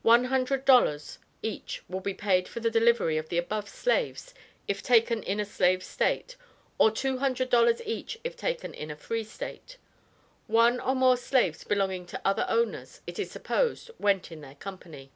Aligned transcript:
One 0.00 0.24
hundred 0.24 0.64
dollars 0.64 1.18
each 1.42 1.82
will 1.86 2.00
be 2.00 2.14
paid 2.14 2.48
for 2.48 2.60
the 2.60 2.70
delivery 2.70 3.18
of 3.18 3.28
the 3.28 3.36
above 3.36 3.68
slaves 3.68 4.32
if 4.66 4.82
taken 4.82 5.22
in 5.22 5.38
a 5.38 5.44
slave 5.44 5.84
state, 5.84 6.36
or 6.78 6.90
two 6.90 7.18
hundred 7.18 7.50
dollars 7.50 7.82
each 7.84 8.18
if 8.24 8.36
taken 8.38 8.72
in 8.72 8.90
a 8.90 8.96
free 8.96 9.22
state. 9.22 9.76
One 10.46 10.80
or 10.80 10.94
more 10.94 11.18
slaves 11.18 11.62
belonging 11.62 12.06
to 12.06 12.20
other 12.26 12.46
owners, 12.48 13.02
it 13.06 13.18
is 13.18 13.30
supposed, 13.30 13.90
went 13.98 14.32
in 14.32 14.40
their 14.40 14.54
company. 14.54 15.10